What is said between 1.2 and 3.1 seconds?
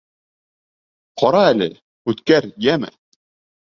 Ҡара әле, үткәр, йәме!